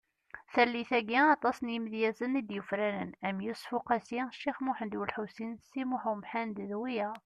[0.53, 6.57] Tallit-agi, aṭas n yimedyazen i d-yufraren am Yusef Uqasi, Cix Muhend Ulḥusin Si Muḥend Umḥend
[6.69, 7.17] d wiyaḍ.